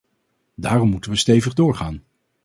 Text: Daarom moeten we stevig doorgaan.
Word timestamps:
Daarom 0.55 0.89
moeten 0.89 1.11
we 1.11 1.17
stevig 1.17 1.53
doorgaan. 1.53 2.03